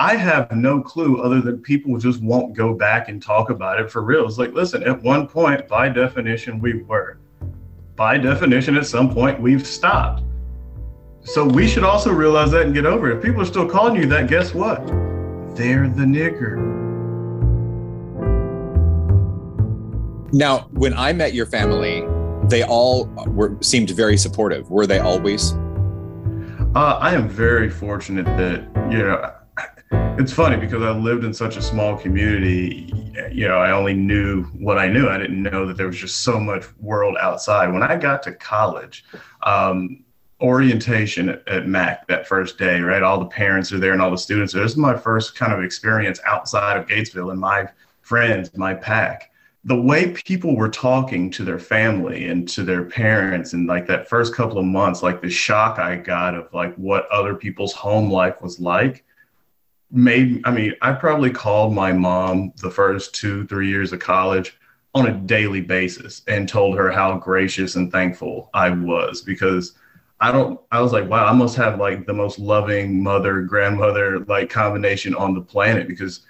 [0.00, 3.90] i have no clue other than people just won't go back and talk about it
[3.90, 7.18] for real it's like listen at one point by definition we were
[7.96, 10.22] by definition at some point we've stopped
[11.22, 13.94] so we should also realize that and get over it if people are still calling
[13.94, 14.86] you that guess what
[15.54, 16.56] they're the nigger
[20.32, 22.06] now when i met your family
[22.48, 24.70] they all were seemed very supportive.
[24.70, 25.52] Were they always?
[26.74, 29.32] Uh, I am very fortunate that you know.
[30.18, 32.92] It's funny because I lived in such a small community.
[33.32, 35.08] You know, I only knew what I knew.
[35.08, 37.72] I didn't know that there was just so much world outside.
[37.72, 39.04] When I got to college,
[39.42, 40.04] um,
[40.40, 43.02] orientation at, at, Mac that first day, right?
[43.02, 44.60] All the parents are there and all the students are.
[44.60, 47.68] This is my first kind of experience outside of Gatesville and my
[48.02, 49.30] friends, my pack
[49.64, 54.08] the way people were talking to their family and to their parents and like that
[54.08, 58.10] first couple of months like the shock i got of like what other people's home
[58.10, 59.04] life was like
[59.90, 64.56] made i mean i probably called my mom the first two three years of college
[64.94, 69.74] on a daily basis and told her how gracious and thankful i was because
[70.20, 74.20] i don't i was like wow i must have like the most loving mother grandmother
[74.20, 76.24] like combination on the planet because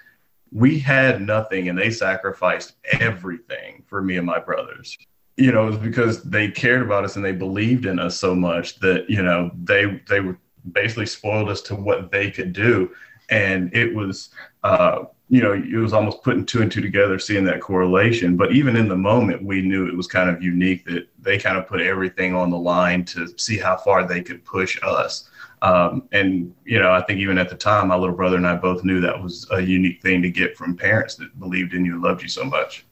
[0.51, 4.97] we had nothing and they sacrificed everything for me and my brothers.
[5.37, 8.35] You know it was because they cared about us and they believed in us so
[8.35, 10.37] much that you know they they were
[10.73, 12.91] basically spoiled us to what they could do
[13.31, 14.29] and it was
[14.63, 18.51] uh you know it was almost putting two and two together seeing that correlation but
[18.51, 21.67] even in the moment we knew it was kind of unique that they kind of
[21.67, 25.29] put everything on the line to see how far they could push us
[25.61, 28.55] um, and you know, I think even at the time, my little brother and I
[28.55, 31.93] both knew that was a unique thing to get from parents that believed in you
[31.93, 32.85] and loved you so much.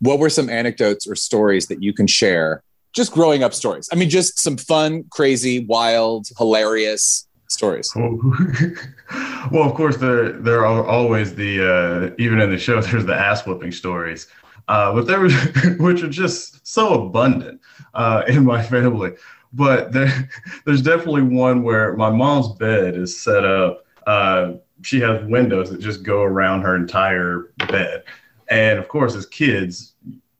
[0.00, 2.62] What were some anecdotes or stories that you can share?
[2.92, 3.88] Just growing up stories.
[3.92, 7.92] I mean, just some fun, crazy, wild, hilarious stories.
[7.96, 12.80] well, of course, there there are always the uh, even in the show.
[12.82, 14.28] There's the ass whooping stories,
[14.68, 15.34] uh, but there was
[15.78, 17.60] which are just so abundant
[17.94, 19.12] uh, in my family.
[19.52, 20.28] But there,
[20.64, 23.86] there's definitely one where my mom's bed is set up.
[24.06, 28.04] Uh, she has windows that just go around her entire bed,
[28.48, 29.94] and of course, as kids,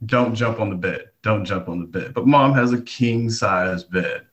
[0.04, 1.06] don't jump on the bed.
[1.22, 2.14] Don't jump on the bed.
[2.14, 4.25] But mom has a king size bed.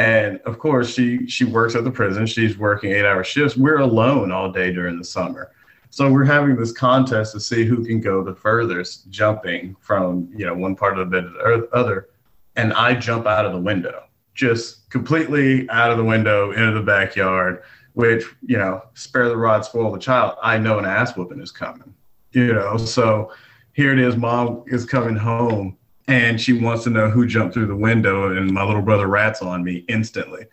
[0.00, 2.24] And of course, she she works at the prison.
[2.26, 3.54] She's working eight hour shifts.
[3.54, 5.52] We're alone all day during the summer.
[5.90, 10.46] So we're having this contest to see who can go the furthest jumping from, you
[10.46, 12.08] know, one part of the bed to the other.
[12.56, 16.82] And I jump out of the window, just completely out of the window into the
[16.82, 20.38] backyard, which, you know, spare the rod, spoil the child.
[20.42, 21.92] I know an ass whooping is coming,
[22.32, 22.78] you know.
[22.78, 23.32] So
[23.74, 25.76] here it is, mom is coming home
[26.10, 29.42] and she wants to know who jumped through the window and my little brother rats
[29.42, 30.44] on me instantly.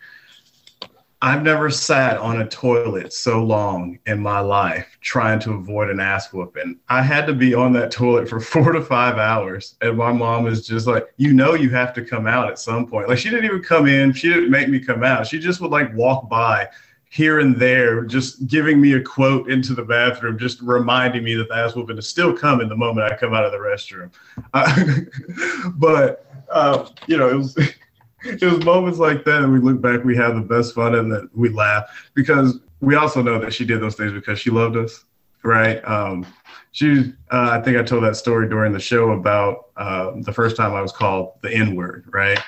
[1.20, 5.98] I've never sat on a toilet so long in my life trying to avoid an
[5.98, 6.78] ass whooping.
[6.88, 10.46] I had to be on that toilet for four to five hours and my mom
[10.46, 13.08] is just like you know you have to come out at some point.
[13.08, 14.12] Like she didn't even come in.
[14.12, 15.26] She didn't make me come out.
[15.26, 16.68] She just would like walk by
[17.10, 21.48] here and there, just giving me a quote into the bathroom, just reminding me that
[21.48, 24.12] the ass whooping is still coming the moment I come out of the restroom.
[24.54, 27.56] Uh, but uh, you know, it was
[28.24, 31.10] it was moments like that, and we look back, we have the best fun, and
[31.12, 31.84] that we laugh
[32.14, 35.04] because we also know that she did those things because she loved us,
[35.42, 35.78] right?
[35.88, 36.26] Um,
[36.72, 40.56] she, uh, I think I told that story during the show about uh, the first
[40.56, 42.38] time I was called the N word, right?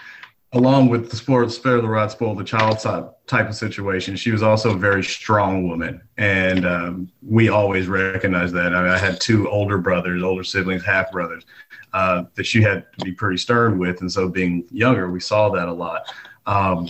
[0.52, 4.42] Along with the sport, spare the rod, spoil the child type of situation, she was
[4.42, 6.00] also a very strong woman.
[6.18, 8.74] And um, we always recognized that.
[8.74, 11.44] I mean, I had two older brothers, older siblings, half brothers,
[11.92, 14.00] uh, that she had to be pretty stern with.
[14.00, 16.12] And so being younger, we saw that a lot.
[16.46, 16.88] Um,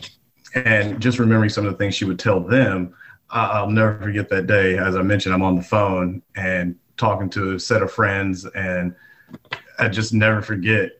[0.54, 2.94] and just remembering some of the things she would tell them,
[3.28, 4.76] I'll never forget that day.
[4.78, 8.94] As I mentioned, I'm on the phone and talking to a set of friends, and
[9.78, 10.90] I just never forget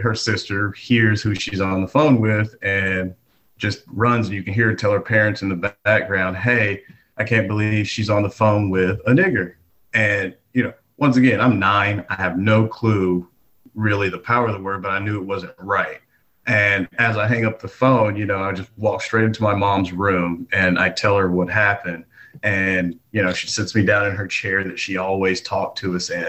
[0.00, 3.14] her sister hears who she's on the phone with and
[3.56, 6.82] just runs and you can hear her tell her parents in the background hey
[7.16, 9.54] i can't believe she's on the phone with a nigger.
[9.94, 12.04] And you know once again i'm nine.
[12.08, 13.28] I have no clue
[13.74, 16.00] really the power of the word but i knew it wasn't right.
[16.46, 19.54] And as i hang up the phone you know i just walk straight into my
[19.54, 22.04] mom's room and i tell her what happened.
[22.42, 25.96] And you know she sits me down in her chair that she always talked to
[25.96, 26.28] us in.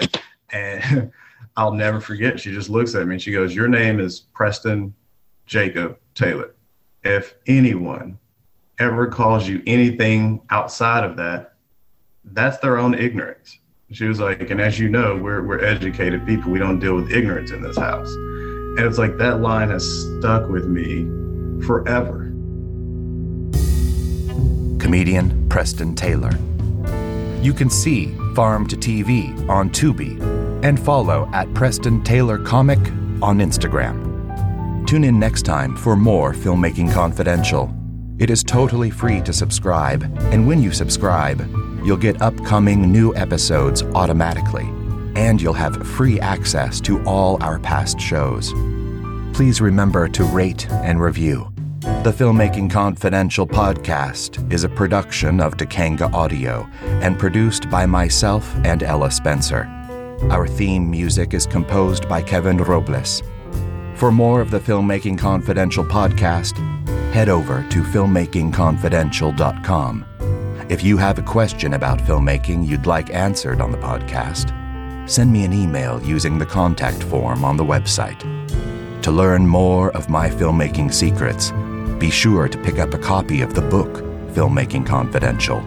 [0.51, 1.11] And
[1.57, 2.39] I'll never forget.
[2.39, 4.93] She just looks at me and she goes, Your name is Preston
[5.45, 6.55] Jacob Taylor.
[7.03, 8.19] If anyone
[8.79, 11.53] ever calls you anything outside of that,
[12.23, 13.59] that's their own ignorance.
[13.91, 16.51] She was like, and as you know, we're, we're educated people.
[16.51, 18.11] We don't deal with ignorance in this house.
[18.11, 19.83] And it's like that line has
[20.17, 21.05] stuck with me
[21.65, 22.25] forever.
[24.79, 26.31] Comedian Preston Taylor.
[27.41, 32.79] You can see Farm to TV on Tubi and follow at Preston Taylor Comic
[33.21, 34.87] on Instagram.
[34.87, 37.73] Tune in next time for more Filmmaking Confidential.
[38.17, 41.39] It is totally free to subscribe, and when you subscribe,
[41.85, 44.65] you'll get upcoming new episodes automatically,
[45.15, 48.51] and you'll have free access to all our past shows.
[49.33, 51.49] Please remember to rate and review.
[51.79, 58.83] The Filmmaking Confidential podcast is a production of Dikenga Audio and produced by myself and
[58.83, 59.78] Ella Spencer.
[60.23, 63.23] Our theme music is composed by Kevin Robles.
[63.95, 66.55] For more of the Filmmaking Confidential podcast,
[67.13, 70.05] head over to filmmakingconfidential.com.
[70.69, 74.51] If you have a question about filmmaking you'd like answered on the podcast,
[75.09, 78.21] send me an email using the contact form on the website.
[79.01, 81.51] To learn more of my filmmaking secrets,
[81.97, 84.03] be sure to pick up a copy of the book,
[84.35, 85.63] Filmmaking Confidential,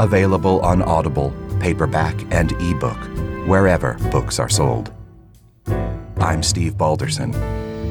[0.00, 3.07] available on Audible, paperback, and ebook
[3.48, 4.92] wherever books are sold.
[6.18, 7.32] I'm Steve Balderson.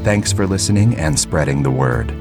[0.03, 2.11] Thanks for listening and spreading the word.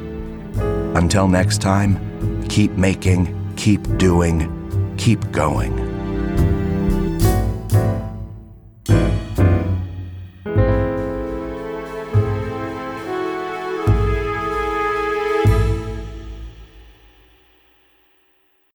[0.97, 5.86] Until next time, keep making, keep doing, keep going.